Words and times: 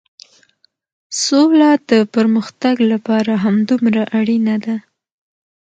سوله 1.23 1.71
د 1.89 1.91
پرمختګ 2.15 2.75
لپاره 2.91 3.33
همدومره 3.43 4.03
اړينه 4.19 4.55
ده. 4.65 4.75